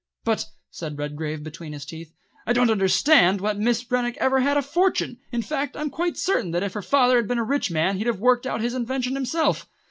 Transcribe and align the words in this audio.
"But," 0.23 0.47
said 0.71 0.97
Redgrave 0.97 1.43
between 1.43 1.73
his 1.73 1.85
teeth, 1.85 2.11
"I 2.47 2.53
didn't 2.53 2.71
understand 2.71 3.39
that 3.41 3.59
Miss 3.59 3.85
Rennick 3.91 4.17
ever 4.17 4.39
had 4.39 4.57
a 4.57 4.63
fortune; 4.63 5.19
in 5.31 5.43
fact 5.43 5.77
I'm 5.77 5.91
quite 5.91 6.17
certain 6.17 6.49
that 6.53 6.63
if 6.63 6.73
her 6.73 6.81
father 6.81 7.17
had 7.17 7.27
been 7.27 7.37
a 7.37 7.43
rich 7.43 7.69
man 7.69 7.97
he'd 7.97 8.07
have 8.07 8.19
worked 8.19 8.47
out 8.47 8.61
his 8.61 8.73
invention 8.73 9.13
himself." 9.13 9.69